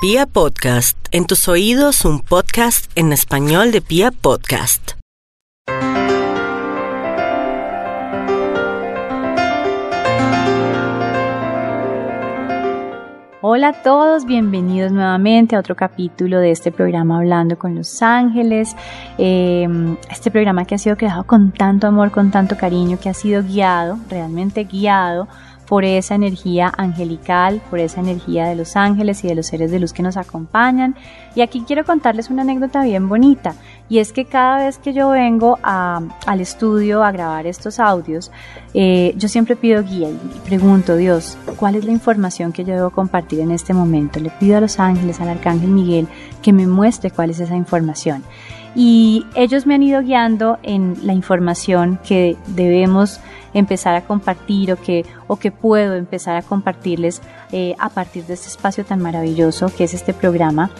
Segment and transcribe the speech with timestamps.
[0.00, 4.92] Pia Podcast, en tus oídos un podcast en español de Pia Podcast.
[13.40, 18.76] Hola a todos, bienvenidos nuevamente a otro capítulo de este programa Hablando con los Ángeles.
[19.16, 23.14] Em, este programa que ha sido creado con tanto amor, con tanto cariño, que ha
[23.14, 25.26] sido guiado, realmente guiado
[25.68, 29.78] por esa energía angelical, por esa energía de los ángeles y de los seres de
[29.78, 30.96] luz que nos acompañan.
[31.34, 33.54] Y aquí quiero contarles una anécdota bien bonita,
[33.88, 38.30] y es que cada vez que yo vengo al estudio a grabar estos audios,
[38.74, 42.90] eh, yo siempre pido guía y pregunto, Dios, ¿cuál es la información que yo debo
[42.90, 44.20] compartir en este momento?
[44.20, 46.08] Le pido a los ángeles, al arcángel Miguel,
[46.42, 48.24] que me muestre cuál es esa información
[48.74, 53.20] y ellos me han ido guiando en la información que debemos
[53.54, 57.22] empezar a compartir o que, o que puedo empezar a compartirles
[57.52, 60.70] eh, a partir de este espacio tan maravilloso que es este programa.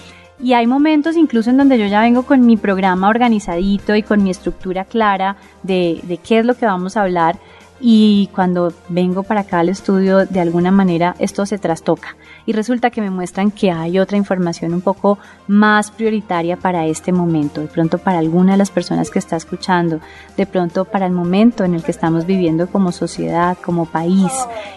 [0.41, 4.23] Y hay momentos incluso en donde yo ya vengo con mi programa organizadito y con
[4.23, 7.39] mi estructura clara de, de qué es lo que vamos a hablar
[7.81, 12.17] y cuando vengo para acá al estudio de alguna manera esto se trastoca
[12.49, 17.13] y resulta que me muestran que hay otra información un poco más prioritaria para este
[17.13, 20.01] momento, de pronto para alguna de las personas que está escuchando,
[20.37, 24.33] de pronto para el momento en el que estamos viviendo como sociedad, como país.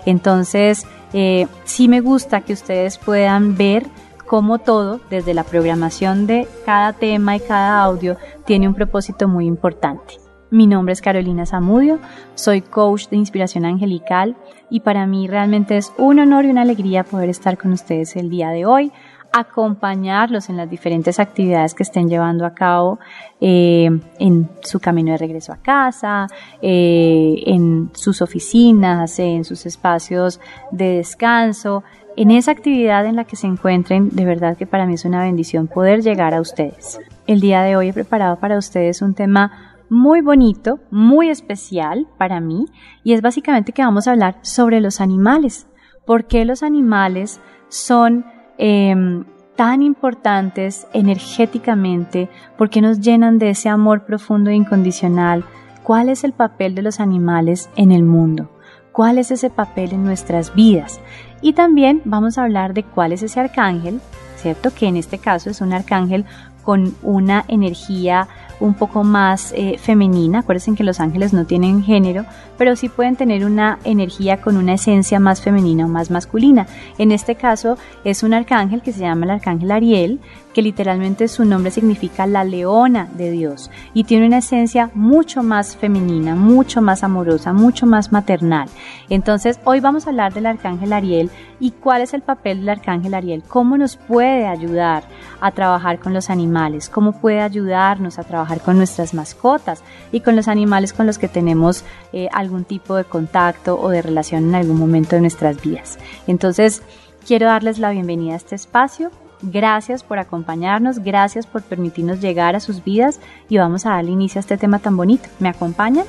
[0.06, 3.86] Entonces, eh, sí me gusta que ustedes puedan ver
[4.28, 9.46] cómo todo, desde la programación de cada tema y cada audio, tiene un propósito muy
[9.46, 10.16] importante.
[10.52, 11.98] Mi nombre es Carolina Zamudio,
[12.36, 14.36] soy coach de inspiración angelical
[14.70, 18.30] y para mí realmente es un honor y una alegría poder estar con ustedes el
[18.30, 18.92] día de hoy,
[19.32, 23.00] acompañarlos en las diferentes actividades que estén llevando a cabo
[23.40, 26.28] eh, en su camino de regreso a casa,
[26.62, 31.86] eh, en sus oficinas, en sus espacios de descanso,
[32.18, 35.24] en esa actividad en la que se encuentren, de verdad que para mí es una
[35.24, 37.00] bendición poder llegar a ustedes.
[37.26, 42.40] El día de hoy he preparado para ustedes un tema muy bonito, muy especial para
[42.40, 42.66] mí,
[43.04, 45.68] y es básicamente que vamos a hablar sobre los animales.
[46.06, 48.26] ¿Por qué los animales son
[48.58, 49.26] em,
[49.58, 52.30] tan importantes energéticamente?
[52.58, 55.44] ¿Por qué nos llenan de ese amor profundo e incondicional?
[55.84, 58.50] ¿Cuál es el papel de los animales en el mundo?
[58.94, 61.02] ¿Cuál es ese papel en nuestras vidas?
[61.42, 64.00] Y también vamos a hablar de cuál es ese arcángel,
[64.38, 64.74] ¿cierto?
[64.74, 66.24] Que en este caso es un arcángel
[66.64, 68.30] con una energía
[68.62, 70.40] un poco más eh, femenina.
[70.40, 72.26] Acuérdense que los ángeles no tienen género,
[72.58, 76.68] pero sí pueden tener una energía con una esencia más femenina o más masculina.
[76.98, 80.20] En este caso es un arcángel que se llama el arcángel Ariel,
[80.54, 85.76] que literalmente su nombre significa la leona de Dios y tiene una esencia mucho más
[85.78, 88.70] femenina, mucho más amorosa, mucho más maternal.
[89.10, 93.14] Entonces hoy vamos a hablar del arcángel Ariel y cuál es el papel del arcángel
[93.14, 95.04] Ariel, cómo nos puede ayudar
[95.40, 100.36] a trabajar con los animales, cómo puede ayudarnos a trabajar con nuestras mascotas y con
[100.36, 104.56] los animales con los que tenemos eh, algún tipo de contacto o de relación en
[104.56, 105.98] algún momento de nuestras vidas.
[106.28, 106.84] Entonces,
[107.26, 109.12] quiero darles la bienvenida a este espacio.
[109.42, 113.20] Gracias por acompañarnos, gracias por permitirnos llegar a sus vidas
[113.50, 115.28] y vamos a darle inicio a este tema tan bonito.
[115.40, 116.06] ¿Me acompañan?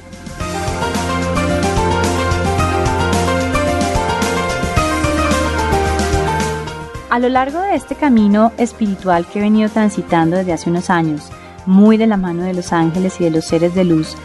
[7.09, 11.31] A lo largo de este camino espiritual que he venido transitando desde hace unos años,
[11.66, 14.16] muy de la mano de los ángeles y de los seres de luz,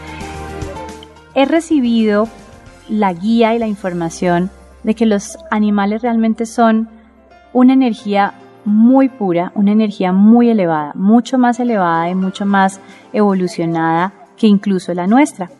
[1.34, 2.28] he recibido
[2.88, 4.50] la guía y la información
[4.84, 6.88] de que los animales realmente son
[7.52, 8.34] una energía
[8.68, 12.80] muy pura, una energía muy elevada, mucho más elevada y mucho más
[13.12, 15.50] evolucionada que incluso la nuestra.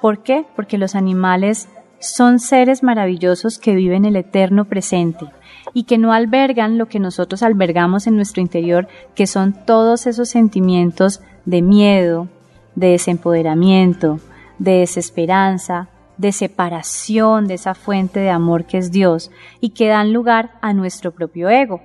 [0.00, 0.44] ¿Por qué?
[0.54, 1.68] Porque los animales
[2.00, 5.26] son seres maravillosos que viven el eterno presente
[5.74, 10.28] y que no albergan lo que nosotros albergamos en nuestro interior, que son todos esos
[10.28, 12.28] sentimientos de miedo,
[12.74, 14.18] de desempoderamiento,
[14.58, 19.30] de desesperanza, de separación de esa fuente de amor que es Dios
[19.60, 21.80] y que dan lugar a nuestro propio ego.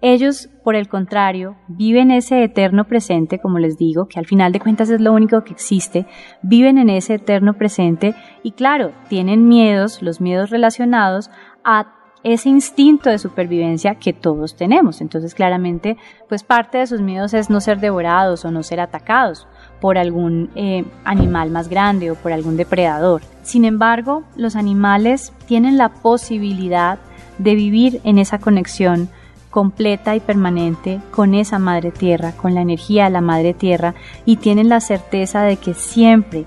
[0.00, 4.60] Ellos, por el contrario, viven ese eterno presente, como les digo, que al final de
[4.60, 6.06] cuentas es lo único que existe,
[6.40, 8.14] viven en ese eterno presente
[8.44, 11.30] y claro, tienen miedos, los miedos relacionados
[11.64, 15.00] a ese instinto de supervivencia que todos tenemos.
[15.00, 15.96] Entonces, claramente,
[16.28, 19.48] pues parte de sus miedos es no ser devorados o no ser atacados
[19.80, 23.22] por algún eh, animal más grande o por algún depredador.
[23.42, 26.98] Sin embargo, los animales tienen la posibilidad
[27.38, 29.08] de vivir en esa conexión
[29.50, 34.36] completa y permanente con esa madre tierra, con la energía de la madre tierra y
[34.36, 36.44] tienen la certeza de que siempre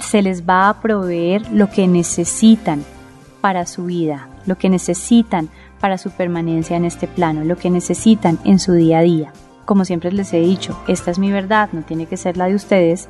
[0.00, 2.84] se les va a proveer lo que necesitan
[3.40, 5.48] para su vida, lo que necesitan
[5.80, 9.32] para su permanencia en este plano, lo que necesitan en su día a día.
[9.64, 12.54] Como siempre les he dicho, esta es mi verdad, no tiene que ser la de
[12.54, 13.08] ustedes.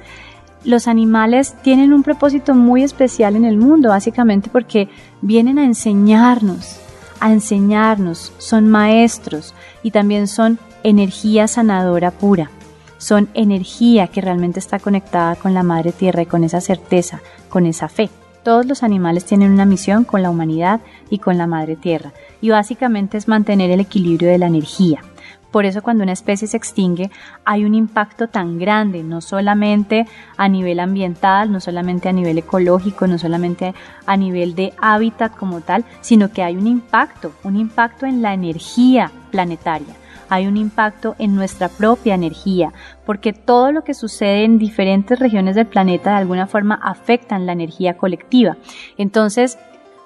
[0.64, 4.88] Los animales tienen un propósito muy especial en el mundo, básicamente porque
[5.20, 6.80] vienen a enseñarnos,
[7.22, 9.54] a enseñarnos, son maestros
[9.84, 12.50] y también son energía sanadora pura.
[12.98, 17.64] Son energía que realmente está conectada con la Madre Tierra y con esa certeza, con
[17.66, 18.10] esa fe.
[18.42, 20.80] Todos los animales tienen una misión con la humanidad
[21.10, 25.04] y con la Madre Tierra, y básicamente es mantener el equilibrio de la energía.
[25.52, 27.10] Por eso cuando una especie se extingue
[27.44, 30.06] hay un impacto tan grande, no solamente
[30.36, 33.74] a nivel ambiental, no solamente a nivel ecológico, no solamente
[34.06, 38.34] a nivel de hábitat como tal, sino que hay un impacto, un impacto en la
[38.34, 39.94] energía planetaria
[40.32, 42.72] hay un impacto en nuestra propia energía,
[43.04, 47.52] porque todo lo que sucede en diferentes regiones del planeta de alguna forma afectan la
[47.52, 48.56] energía colectiva.
[48.96, 49.58] Entonces,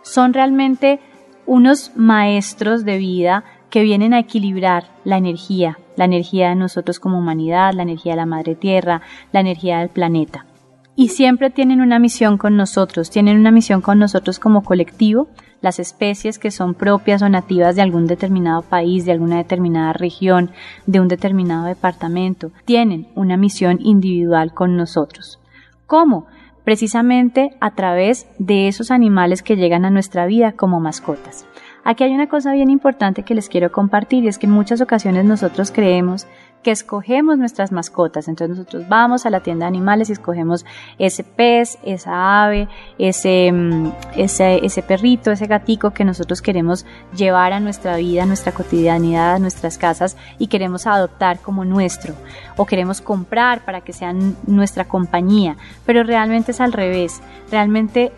[0.02, 0.98] son realmente
[1.46, 7.18] unos maestros de vida que vienen a equilibrar la energía, la energía de nosotros como
[7.18, 9.02] humanidad, la energía de la madre tierra,
[9.32, 10.46] la energía del planeta.
[10.94, 15.28] Y siempre tienen una misión con nosotros, tienen una misión con nosotros como colectivo
[15.60, 20.50] las especies que son propias o nativas de algún determinado país, de alguna determinada región,
[20.86, 25.40] de un determinado departamento, tienen una misión individual con nosotros.
[25.86, 26.26] ¿Cómo?
[26.64, 31.46] Precisamente a través de esos animales que llegan a nuestra vida como mascotas.
[31.88, 34.80] Aquí hay una cosa bien importante que les quiero compartir y es que en muchas
[34.80, 36.26] ocasiones nosotros creemos
[36.64, 38.26] que escogemos nuestras mascotas.
[38.26, 40.66] Entonces nosotros vamos a la tienda de animales y escogemos
[40.98, 42.66] ese pez, esa ave,
[42.98, 46.84] ese, mm, ese, perrito, ese gatico que nosotros queremos
[47.16, 52.14] llevar a nuestra vida, a nuestra cotidianidad, a nuestras casas y queremos adoptar como nuestro
[52.56, 55.56] o queremos comprar para que sean nuestra compañía.
[55.84, 57.22] Pero realmente es al revés.
[57.48, 58.10] Realmente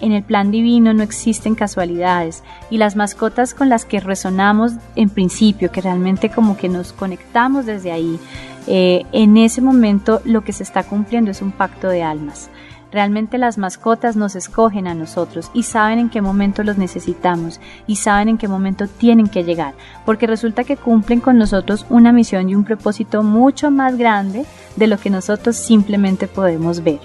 [0.00, 5.10] en el plan divino no existen casualidades y las mascotas con las que resonamos en
[5.10, 8.18] principio, que realmente como que nos conectamos desde ahí,
[8.66, 12.50] eh, en ese momento lo que se está cumpliendo es un pacto de almas.
[12.90, 17.96] Realmente las mascotas nos escogen a nosotros y saben en qué momento los necesitamos y
[17.96, 19.74] saben en qué momento tienen que llegar,
[20.06, 24.46] porque resulta que cumplen con nosotros una misión y un propósito mucho más grande
[24.76, 27.00] de lo que nosotros simplemente podemos ver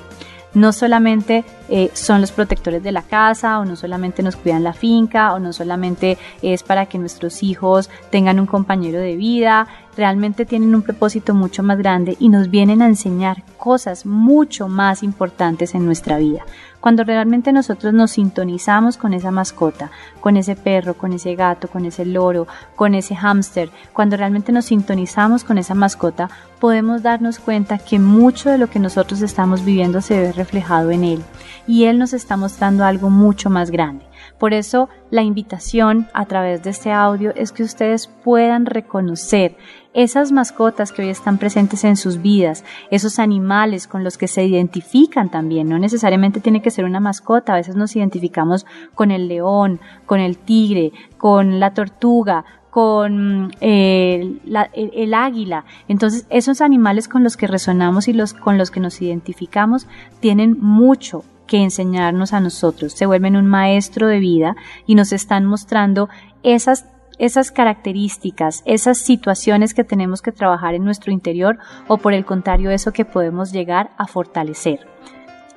[0.53, 4.73] no solamente eh, son los protectores de la casa o no solamente nos cuidan la
[4.73, 10.45] finca o no solamente es para que nuestros hijos tengan un compañero de vida, realmente
[10.45, 15.75] tienen un propósito mucho más grande y nos vienen a enseñar cosas mucho más importantes
[15.75, 16.43] en nuestra vida.
[16.83, 19.89] Cuando realmente nosotros nos sintonizamos con esa mascota,
[20.19, 22.45] con ese perro, con ese gato, con ese loro,
[22.75, 28.49] con ese hámster, cuando realmente nos sintonizamos con esa mascota, podemos darnos cuenta que mucho
[28.49, 31.23] de lo que nosotros estamos viviendo se ve reflejado en él
[31.67, 34.03] y él nos está mostrando algo mucho más grande.
[34.37, 39.55] Por eso la invitación a través de este audio es que ustedes puedan reconocer
[39.93, 44.43] esas mascotas que hoy están presentes en sus vidas, esos animales con los que se
[44.43, 48.65] identifican también, no necesariamente tiene que ser una mascota, a veces nos identificamos
[48.95, 52.43] con el león, con el tigre, con la tortuga,
[52.73, 54.39] con eh,
[54.73, 55.63] el, águila.
[55.87, 59.85] Entonces, esos animales con los que resonamos y los con los que nos identificamos
[60.19, 62.93] tienen mucho que enseñarnos a nosotros.
[62.93, 64.55] Se vuelven un maestro de vida
[64.87, 66.09] y nos están mostrando
[66.41, 66.87] esas
[67.19, 72.71] esas características, esas situaciones que tenemos que trabajar en nuestro interior o por el contrario
[72.71, 74.87] eso que podemos llegar a fortalecer.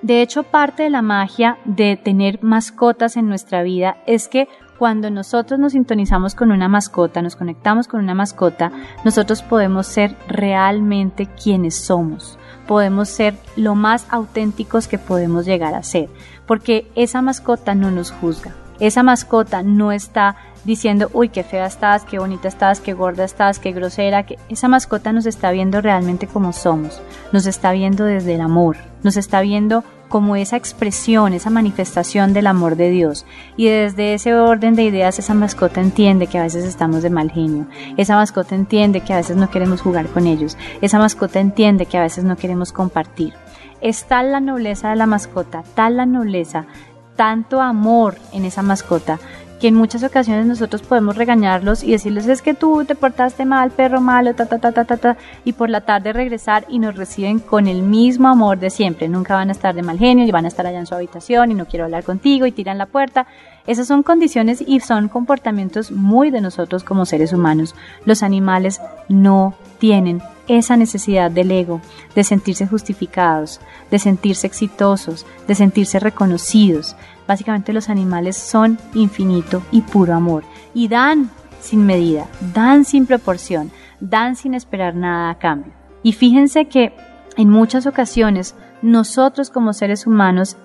[0.02, 4.48] De hecho, parte de la magia de tener mascotas en nuestra vida es que
[4.78, 8.72] cuando nosotros nos sintonizamos con una mascota, nos conectamos con una mascota,
[9.04, 15.82] nosotros podemos ser realmente quienes somos, podemos ser lo más auténticos que podemos llegar a
[15.82, 16.08] ser,
[16.46, 22.04] porque esa mascota no nos juzga, esa mascota no está diciendo, uy, qué fea estás,
[22.04, 26.26] qué bonita estás, qué gorda estás, qué grosera, que esa mascota nos está viendo realmente
[26.26, 27.00] como somos,
[27.32, 32.46] nos está viendo desde el amor, nos está viendo como esa expresión, esa manifestación del
[32.46, 33.26] amor de Dios.
[33.56, 37.30] Y desde ese orden de ideas esa mascota entiende que a veces estamos de mal
[37.30, 41.86] genio, esa mascota entiende que a veces no queremos jugar con ellos, esa mascota entiende
[41.86, 43.34] que a veces no queremos compartir.
[43.80, 46.66] Es tal la nobleza de la mascota, tal la nobleza,
[47.14, 49.18] tanto amor en esa mascota
[49.60, 53.70] que en muchas ocasiones nosotros podemos regañarlos y decirles es que tú te portaste mal,
[53.70, 56.96] perro malo, ta ta ta ta ta ta y por la tarde regresar y nos
[56.96, 60.30] reciben con el mismo amor de siempre, nunca van a estar de mal genio y
[60.30, 62.86] van a estar allá en su habitación y no quiero hablar contigo y tiran la
[62.86, 63.26] puerta.
[63.66, 67.74] Esas son condiciones y son comportamientos muy de nosotros como seres humanos.
[68.04, 71.80] Los animales no tienen esa necesidad del ego,
[72.14, 73.60] de sentirse justificados,
[73.90, 76.96] de sentirse exitosos, de sentirse reconocidos.
[77.26, 81.30] Básicamente los animales son infinito y puro amor y dan
[81.60, 85.72] sin medida, dan sin proporción, dan sin esperar nada a cambio.
[86.02, 86.92] Y fíjense que
[87.36, 90.56] en muchas ocasiones nosotros como seres humanos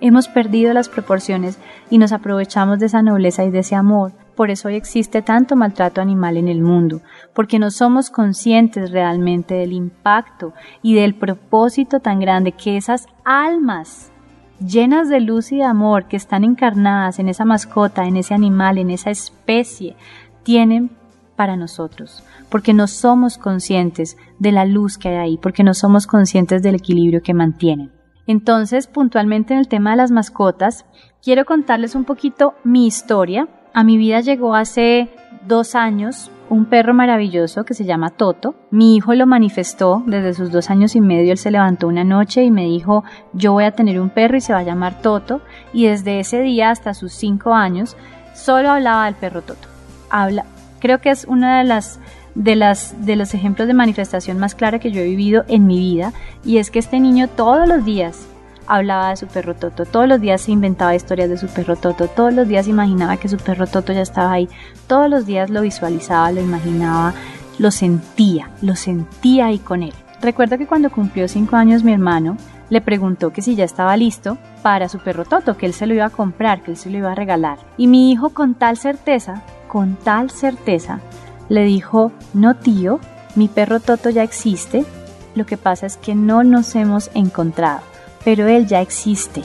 [0.00, 1.58] hemos perdido las proporciones
[1.90, 4.12] y nos aprovechamos de esa nobleza y de ese amor.
[4.34, 7.00] Por eso hoy existe tanto maltrato animal en el mundo,
[7.32, 14.12] porque no somos conscientes realmente del impacto y del propósito tan grande que esas almas
[14.60, 18.78] llenas de luz y de amor que están encarnadas en esa mascota, en ese animal,
[18.78, 19.96] en esa especie,
[20.42, 20.90] tienen
[21.36, 26.06] para nosotros, porque no somos conscientes de la luz que hay ahí, porque no somos
[26.06, 27.92] conscientes del equilibrio que mantienen.
[28.26, 30.84] Entonces, puntualmente en el tema de las mascotas,
[31.22, 33.48] quiero contarles un poquito mi historia.
[33.72, 35.08] A mi vida llegó hace
[35.46, 38.54] dos años un perro maravilloso que se llama Toto.
[38.70, 41.32] Mi hijo lo manifestó desde sus dos años y medio.
[41.32, 44.40] Él se levantó una noche y me dijo, yo voy a tener un perro y
[44.40, 45.40] se va a llamar Toto.
[45.72, 47.96] Y desde ese día hasta sus cinco años,
[48.34, 49.68] solo hablaba del perro Toto.
[50.10, 50.44] Habla,
[50.80, 52.00] creo que es una de las
[52.34, 55.78] de las de los ejemplos de manifestación más clara que yo he vivido en mi
[55.78, 56.12] vida
[56.44, 58.28] y es que este niño todos los días
[58.66, 59.84] hablaba de su perro Toto.
[59.84, 62.08] Todos los días se inventaba historias de su perro Toto.
[62.08, 64.48] Todos los días imaginaba que su perro Toto ya estaba ahí.
[64.86, 67.14] Todos los días lo visualizaba, lo imaginaba,
[67.58, 69.92] lo sentía, lo sentía ahí con él.
[70.20, 72.36] Recuerdo que cuando cumplió cinco años mi hermano
[72.68, 75.94] le preguntó que si ya estaba listo para su perro Toto, que él se lo
[75.94, 77.58] iba a comprar, que él se lo iba a regalar.
[77.76, 81.00] Y mi hijo con tal certeza, con tal certeza,
[81.48, 82.98] le dijo, no tío,
[83.36, 84.84] mi perro Toto ya existe,
[85.36, 87.80] lo que pasa es que no nos hemos encontrado
[88.26, 89.42] pero él ya existe.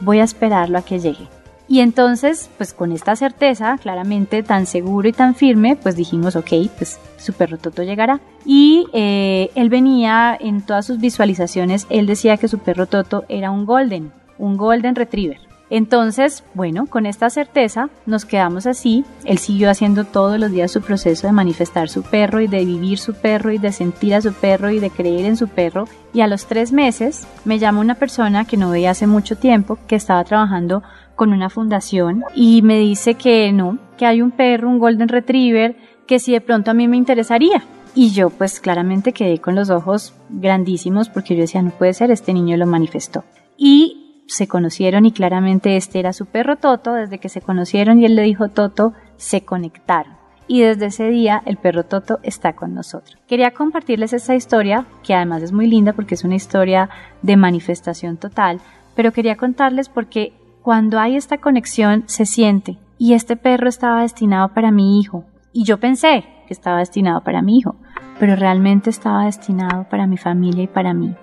[0.00, 1.28] Voy a esperarlo a que llegue.
[1.68, 6.50] Y entonces, pues con esta certeza, claramente tan seguro y tan firme, pues dijimos, ok,
[6.76, 8.18] pues su perro Toto llegará.
[8.44, 13.52] Y eh, él venía en todas sus visualizaciones, él decía que su perro Toto era
[13.52, 15.38] un golden, un golden retriever.
[15.70, 19.04] Entonces, bueno, con esta certeza nos quedamos así.
[19.24, 22.98] Él siguió haciendo todos los días su proceso de manifestar su perro y de vivir
[22.98, 25.86] su perro y de sentir a su perro y de creer en su perro.
[26.12, 29.78] Y a los tres meses me llama una persona que no veía hace mucho tiempo,
[29.86, 30.82] que estaba trabajando
[31.14, 35.76] con una fundación y me dice que no, que hay un perro, un golden retriever,
[36.06, 37.62] que si de pronto a mí me interesaría.
[37.94, 42.10] Y yo pues claramente quedé con los ojos grandísimos porque yo decía, no puede ser,
[42.10, 43.24] este niño lo manifestó.
[43.56, 43.99] Y
[44.30, 48.14] se conocieron y claramente este era su perro Toto, desde que se conocieron y él
[48.14, 50.14] le dijo Toto, se conectaron.
[50.46, 53.18] Y desde ese día el perro Toto está con nosotros.
[53.26, 56.88] Quería compartirles esta historia, que además es muy linda porque es una historia
[57.22, 58.60] de manifestación total,
[58.94, 60.32] pero quería contarles porque
[60.62, 65.64] cuando hay esta conexión se siente y este perro estaba destinado para mi hijo y
[65.64, 67.74] yo pensé que estaba destinado para mi hijo,
[68.20, 71.16] pero realmente estaba destinado para mi familia y para mí.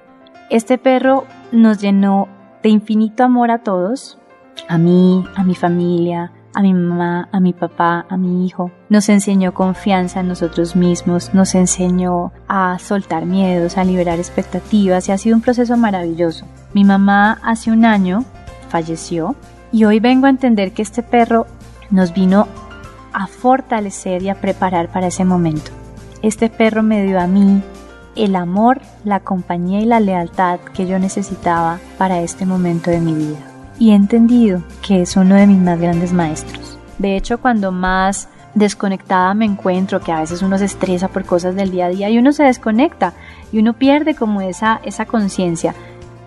[0.49, 2.27] Este perro nos llenó
[2.63, 4.17] de infinito amor a todos,
[4.67, 8.71] a mí, a mi familia, a mi mamá, a mi papá, a mi hijo.
[8.89, 15.11] Nos enseñó confianza en nosotros mismos, nos enseñó a soltar miedos, a liberar expectativas y
[15.11, 16.45] ha sido un proceso maravilloso.
[16.73, 18.25] Mi mamá hace un año
[18.69, 19.35] falleció
[19.71, 21.45] y hoy vengo a entender que este perro
[21.91, 22.47] nos vino
[23.13, 25.71] a fortalecer y a preparar para ese momento.
[26.23, 27.61] Este perro me dio a mí
[28.17, 33.13] el amor, la compañía y la lealtad que yo necesitaba para este momento de mi
[33.13, 33.39] vida.
[33.79, 36.77] Y he entendido que es uno de mis más grandes maestros.
[36.97, 41.55] De hecho, cuando más desconectada me encuentro, que a veces uno se estresa por cosas
[41.55, 43.13] del día a día y uno se desconecta
[43.51, 45.75] y uno pierde como esa, esa conciencia,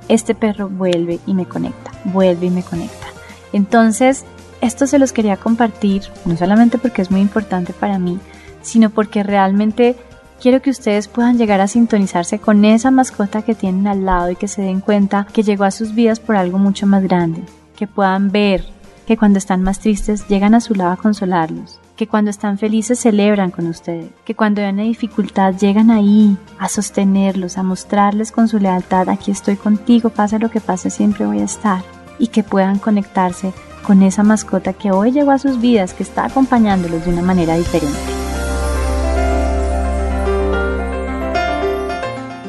[0.09, 3.06] este perro vuelve y me conecta, vuelve y me conecta.
[3.52, 4.25] Entonces,
[4.61, 8.20] esto se los quería compartir, no solamente porque es muy importante para mí,
[8.62, 9.97] sino porque realmente
[10.40, 14.37] quiero que ustedes puedan llegar a sintonizarse con esa mascota que tienen al lado y
[14.37, 17.42] que se den cuenta que llegó a sus vidas por algo mucho más grande,
[17.76, 18.64] que puedan ver
[19.06, 22.99] que cuando están más tristes llegan a su lado a consolarlos, que cuando están felices
[22.99, 28.59] celebran con ustedes, que cuando hay dificultad llegan ahí a sostenerlos, a mostrarles con su
[28.59, 31.82] lealtad, aquí estoy contigo, pase lo que pase, siempre voy a estar,
[32.18, 33.52] y que puedan conectarse
[33.87, 37.56] con esa mascota que hoy llegó a sus vidas, que está acompañándolos de una manera
[37.56, 38.19] diferente.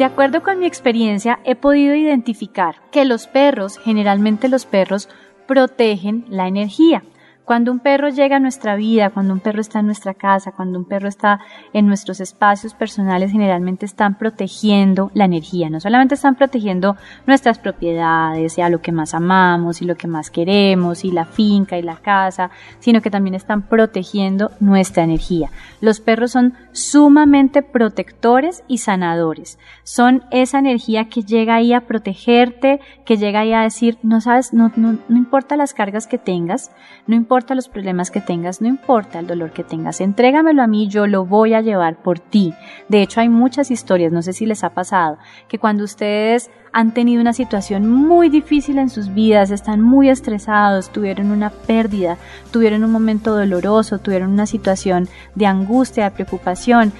[0.01, 5.09] De acuerdo con mi experiencia, he podido identificar que los perros, generalmente los perros,
[5.47, 7.03] protegen la energía.
[7.43, 10.77] Cuando un perro llega a nuestra vida, cuando un perro está en nuestra casa, cuando
[10.77, 11.39] un perro está
[11.73, 15.69] en nuestros espacios personales, generalmente están protegiendo la energía.
[15.69, 20.07] No solamente están protegiendo nuestras propiedades, y a lo que más amamos y lo que
[20.07, 25.49] más queremos, y la finca y la casa, sino que también están protegiendo nuestra energía.
[25.81, 29.57] Los perros son sumamente protectores y sanadores.
[29.83, 34.53] Son esa energía que llega ahí a protegerte, que llega ahí a decir, no sabes,
[34.53, 36.71] no, no, no importa las cargas que tengas,
[37.07, 40.67] no importa importa los problemas que tengas, no importa el dolor que tengas, entrégamelo a
[40.67, 42.53] mí, yo lo voy a llevar por ti.
[42.89, 46.93] De hecho, hay muchas historias, no sé si les ha pasado, que cuando ustedes han
[46.93, 52.17] tenido una situación muy difícil en sus vidas, están muy estresados, tuvieron una pérdida,
[52.51, 56.91] tuvieron un momento doloroso, tuvieron una situación de angustia, de preocupación,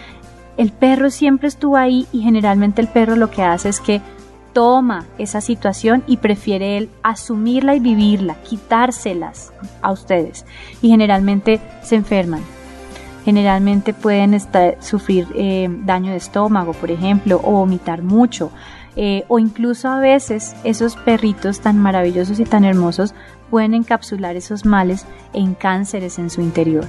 [0.56, 4.00] el perro siempre estuvo ahí y generalmente el perro lo que hace es que
[4.54, 10.46] toma esa situación y prefiere él asumirla y vivirla, quitárselas a ustedes.
[10.82, 12.42] Y generalmente se enferman.
[13.26, 14.38] Generalmente pueden
[14.80, 18.52] sufrir eh, daño de estómago, por ejemplo, o vomitar mucho.
[18.96, 23.14] Eh, o incluso a veces esos perritos tan maravillosos y tan hermosos
[23.50, 26.86] pueden encapsular esos males en cánceres en su interior.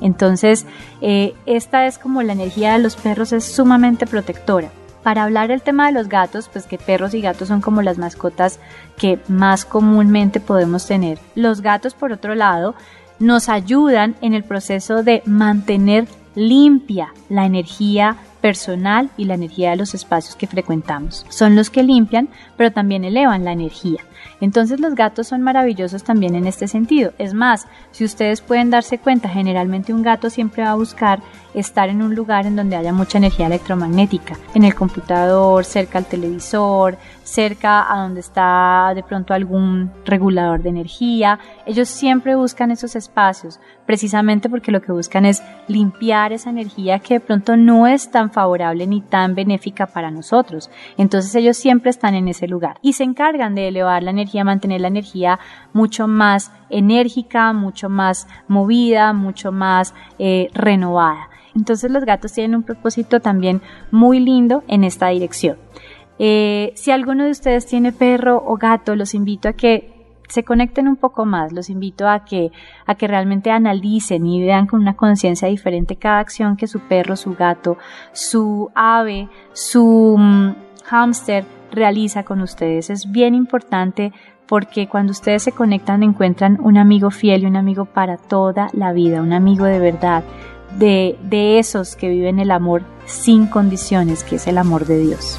[0.00, 0.66] Entonces,
[1.00, 4.70] eh, esta es como la energía de los perros, es sumamente protectora.
[5.02, 7.98] Para hablar del tema de los gatos, pues que perros y gatos son como las
[7.98, 8.60] mascotas
[8.96, 11.18] que más comúnmente podemos tener.
[11.34, 12.74] Los gatos, por otro lado,
[13.18, 19.76] nos ayudan en el proceso de mantener limpia la energía personal y la energía de
[19.76, 21.24] los espacios que frecuentamos.
[21.28, 24.00] Son los que limpian, pero también elevan la energía.
[24.40, 27.12] Entonces los gatos son maravillosos también en este sentido.
[27.18, 31.20] Es más, si ustedes pueden darse cuenta, generalmente un gato siempre va a buscar
[31.54, 36.06] estar en un lugar en donde haya mucha energía electromagnética, en el computador, cerca al
[36.06, 41.38] televisor, cerca a donde está de pronto algún regulador de energía.
[41.66, 47.14] Ellos siempre buscan esos espacios, precisamente porque lo que buscan es limpiar esa energía que
[47.14, 50.70] de pronto no es tan favorable ni tan benéfica para nosotros.
[50.96, 54.80] Entonces ellos siempre están en ese lugar y se encargan de elevar la energía, mantener
[54.80, 55.38] la energía
[55.72, 61.28] mucho más enérgica, mucho más movida, mucho más eh, renovada.
[61.54, 65.58] Entonces los gatos tienen un propósito también muy lindo en esta dirección.
[66.18, 69.92] Eh, si alguno de ustedes tiene perro o gato, los invito a que
[70.28, 72.52] se conecten un poco más, los invito a que,
[72.86, 77.16] a que realmente analicen y vean con una conciencia diferente cada acción que su perro,
[77.16, 77.76] su gato,
[78.12, 80.54] su ave, su mm,
[80.84, 82.90] hámster realiza con ustedes.
[82.90, 84.12] Es bien importante
[84.46, 88.92] porque cuando ustedes se conectan encuentran un amigo fiel y un amigo para toda la
[88.92, 90.22] vida, un amigo de verdad,
[90.78, 95.38] de, de esos que viven el amor sin condiciones, que es el amor de Dios.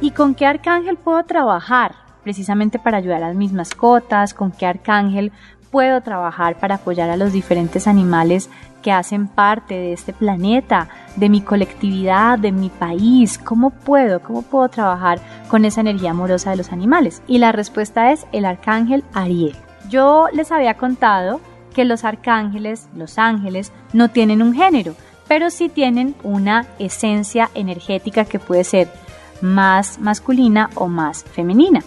[0.00, 1.94] ¿Y con qué arcángel puedo trabajar?
[2.22, 5.32] Precisamente para ayudar a mis mascotas, con qué arcángel
[5.74, 8.48] puedo trabajar para apoyar a los diferentes animales
[8.80, 13.38] que hacen parte de este planeta, de mi colectividad, de mi país?
[13.38, 14.20] ¿Cómo puedo?
[14.20, 17.22] ¿Cómo puedo trabajar con esa energía amorosa de los animales?
[17.26, 19.56] Y la respuesta es el arcángel Ariel.
[19.90, 21.40] Yo les había contado
[21.74, 24.94] que los arcángeles, los ángeles, no tienen un género,
[25.26, 28.92] pero sí tienen una esencia energética que puede ser
[29.40, 31.80] más masculina o más femenina.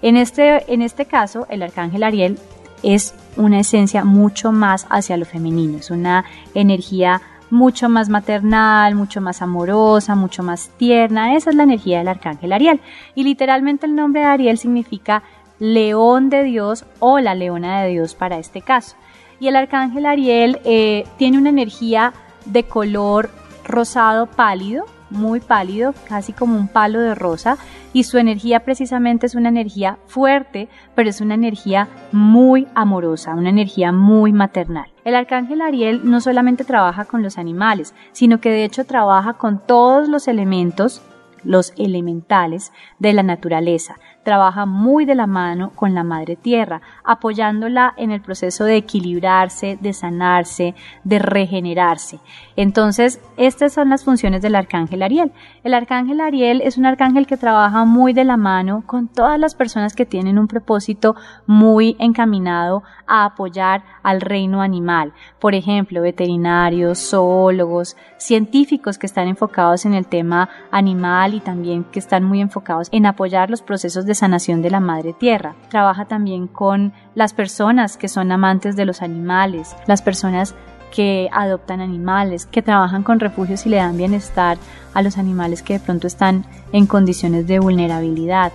[0.00, 2.38] En este, en este caso, el arcángel Ariel
[2.84, 7.20] es una esencia mucho más hacia lo femenino, es una energía
[7.50, 11.36] mucho más maternal, mucho más amorosa, mucho más tierna.
[11.36, 12.80] Esa es la energía del arcángel Ariel.
[13.14, 15.22] Y literalmente el nombre de Ariel significa
[15.58, 18.96] león de Dios o la leona de Dios para este caso.
[19.40, 22.12] Y el arcángel Ariel eh, tiene una energía
[22.44, 23.30] de color
[23.64, 27.56] rosado pálido, muy pálido, casi como un palo de rosa,
[27.92, 33.50] y su energía precisamente es una energía fuerte, pero es una energía muy amorosa, una
[33.50, 34.90] energía muy maternal.
[35.04, 39.64] El arcángel Ariel no solamente trabaja con los animales, sino que de hecho trabaja con
[39.64, 41.02] todos los elementos
[41.44, 47.94] los elementales de la naturaleza, trabaja muy de la mano con la madre tierra, apoyándola
[47.96, 52.18] en el proceso de equilibrarse, de sanarse, de regenerarse.
[52.56, 55.32] Entonces, estas son las funciones del arcángel Ariel.
[55.62, 59.54] El arcángel Ariel es un arcángel que trabaja muy de la mano con todas las
[59.54, 61.14] personas que tienen un propósito
[61.46, 65.12] muy encaminado a apoyar al reino animal.
[65.38, 71.98] Por ejemplo, veterinarios, zoólogos, científicos que están enfocados en el tema animal y también que
[71.98, 75.54] están muy enfocados en apoyar los procesos de sanación de la madre tierra.
[75.68, 80.54] Trabaja también con las personas que son amantes de los animales, las personas
[80.94, 84.58] que adoptan animales, que trabajan con refugios y le dan bienestar
[84.94, 88.52] a los animales que de pronto están en condiciones de vulnerabilidad.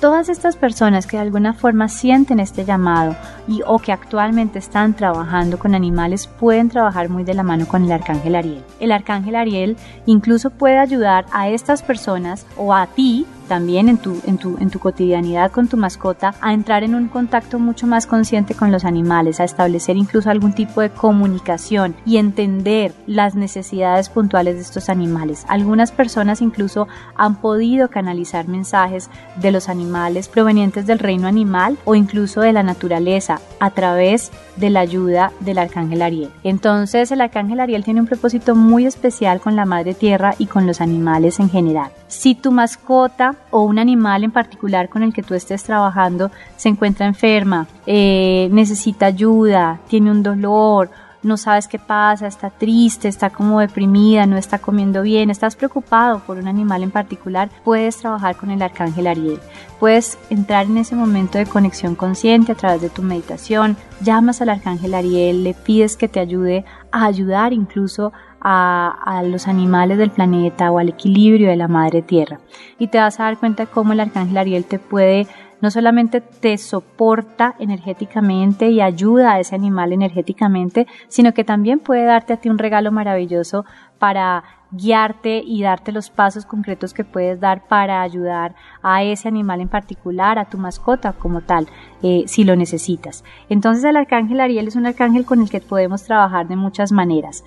[0.00, 3.14] Todas estas personas que de alguna forma sienten este llamado
[3.46, 7.84] y o que actualmente están trabajando con animales pueden trabajar muy de la mano con
[7.84, 8.64] el arcángel Ariel.
[8.80, 14.18] El arcángel Ariel incluso puede ayudar a estas personas o a ti también en tu,
[14.26, 18.06] en, tu, en tu cotidianidad con tu mascota a entrar en un contacto mucho más
[18.06, 24.08] consciente con los animales, a establecer incluso algún tipo de comunicación y entender las necesidades
[24.08, 25.44] puntuales de estos animales.
[25.50, 31.94] Algunas personas incluso han podido canalizar mensajes de los animales provenientes del reino animal o
[31.94, 36.30] incluso de la naturaleza a través de la ayuda del arcángel Ariel.
[36.42, 40.66] Entonces el arcángel Ariel tiene un propósito muy especial con la madre tierra y con
[40.66, 41.90] los animales en general.
[42.08, 46.68] Si tu mascota o un animal en particular con el que tú estés trabajando se
[46.68, 50.90] encuentra enferma, eh, necesita ayuda, tiene un dolor,
[51.22, 56.20] no sabes qué pasa, está triste, está como deprimida, no está comiendo bien, estás preocupado
[56.20, 59.38] por un animal en particular, puedes trabajar con el arcángel Ariel.
[59.78, 64.48] Puedes entrar en ese momento de conexión consciente a través de tu meditación, llamas al
[64.48, 68.12] arcángel Ariel, le pides que te ayude a ayudar incluso
[68.44, 72.40] a, los animales del planeta o al equilibrio de la madre tierra.
[72.78, 75.26] Y te vas a dar cuenta cómo el arcángel Ariel te puede
[75.60, 82.04] no solamente te soporta energéticamente y ayuda a ese animal energéticamente, sino que también puede
[82.04, 83.64] darte a ti un regalo maravilloso
[84.00, 89.60] para guiarte y darte los pasos concretos que puedes dar para ayudar a ese animal
[89.60, 91.68] en particular, a tu mascota como tal,
[92.02, 93.22] eh, si lo necesitas.
[93.48, 97.44] Entonces el arcángel Ariel es un arcángel con el que podemos trabajar de muchas maneras.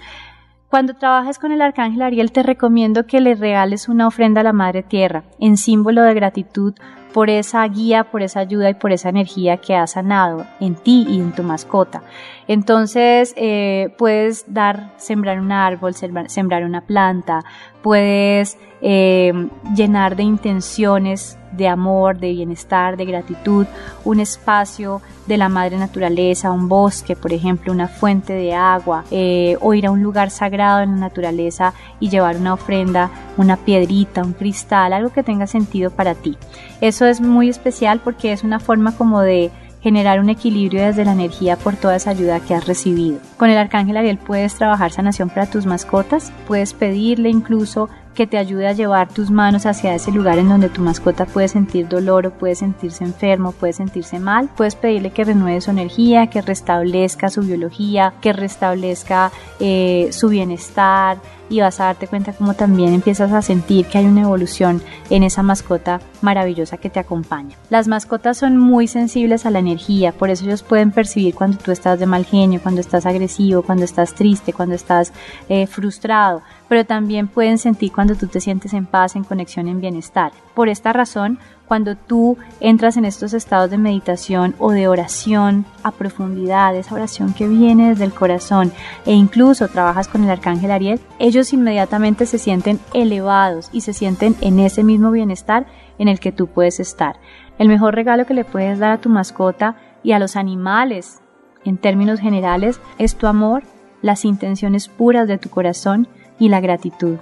[0.69, 4.54] Cuando trabajes con el arcángel Ariel te recomiendo que le regales una ofrenda a la
[4.54, 6.73] Madre Tierra en símbolo de gratitud
[7.13, 11.06] por esa guía, por esa ayuda y por esa energía que ha sanado en ti
[11.08, 12.04] y en tu mascota.
[12.47, 15.93] Entonces eh, puedes dar, sembrar un árbol,
[16.27, 17.43] sembrar una planta,
[17.81, 19.34] puedes eh,
[19.75, 23.65] llenar de intenciones de amor, de bienestar, de gratitud,
[24.03, 29.58] un espacio de la madre naturaleza, un bosque, por ejemplo, una fuente de agua, eh,
[29.62, 34.21] o ir a un lugar sagrado en la naturaleza y llevar una ofrenda, una piedrita,
[34.21, 36.38] un cristal, algo que tenga sentido para ti.
[36.81, 39.51] Eso es muy especial porque es una forma como de
[39.86, 43.19] generar un equilibrio desde la energía por toda esa ayuda que has recibido.
[43.38, 48.39] Con el arcángel Ariel puedes trabajar sanación para tus mascotas, puedes pedirle incluso que te
[48.39, 52.26] ayude a llevar tus manos hacia ese lugar en donde tu mascota puede sentir dolor
[52.26, 54.50] o puede sentirse enfermo, puede sentirse mal.
[54.58, 61.17] Puedes pedirle que renueve su energía, que restablezca su biología, que restablezca eh, su bienestar,
[61.49, 65.23] y vas a darte cuenta cómo también empiezas a sentir que hay una evolución en
[65.23, 67.55] esa mascota maravillosa que te acompaña.
[67.69, 71.71] Las mascotas son muy sensibles a la energía, por eso ellos pueden percibir cuando tú
[71.71, 75.13] estás de mal genio, cuando estás agresivo, cuando estás triste, cuando estás
[75.49, 79.81] eh, frustrado, pero también pueden sentir cuando tú te sientes en paz, en conexión, en
[79.81, 80.31] bienestar.
[80.53, 85.91] Por esta razón, cuando tú entras en estos estados de meditación o de oración a
[85.91, 88.71] profundidad, esa oración que viene desde el corazón
[89.06, 94.36] e incluso trabajas con el arcángel Ariel, ellos inmediatamente se sienten elevados y se sienten
[94.41, 95.65] en ese mismo bienestar
[95.97, 97.19] en el que tú puedes estar.
[97.58, 101.21] El mejor regalo que le puedes dar a tu mascota y a los animales
[101.63, 103.63] en términos generales es tu amor,
[104.01, 107.17] las intenciones puras de tu corazón y la gratitud.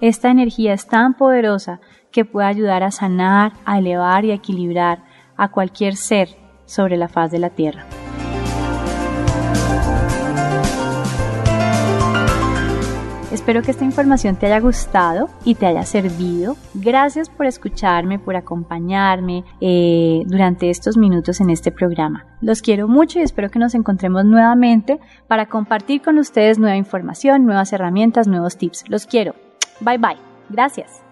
[0.00, 1.80] Esta energía es tan poderosa
[2.18, 5.04] que puede ayudar a sanar, a elevar y a equilibrar
[5.36, 6.30] a cualquier ser
[6.66, 7.86] sobre la faz de la tierra.
[13.30, 16.56] Espero que esta información te haya gustado y te haya servido.
[16.74, 22.26] Gracias por escucharme, por acompañarme eh, durante estos minutos en este programa.
[22.40, 27.46] Los quiero mucho y espero que nos encontremos nuevamente para compartir con ustedes nueva información,
[27.46, 28.86] nuevas herramientas, nuevos tips.
[28.88, 29.36] Los quiero.
[29.78, 30.16] Bye bye.
[30.50, 31.04] Gracias.